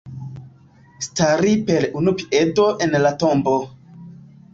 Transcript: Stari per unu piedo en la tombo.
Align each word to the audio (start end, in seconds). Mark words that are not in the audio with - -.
Stari 1.07 1.51
per 1.67 1.85
unu 2.01 2.13
piedo 2.21 2.65
en 2.87 2.97
la 3.05 3.13
tombo. 3.25 3.55